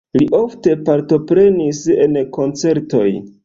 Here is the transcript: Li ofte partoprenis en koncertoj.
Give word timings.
Li 0.19 0.27
ofte 0.37 0.73
partoprenis 0.87 1.85
en 2.09 2.21
koncertoj. 2.41 3.09